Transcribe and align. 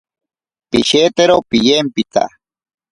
Pishetero 0.69 1.35
piyempita. 1.49 2.23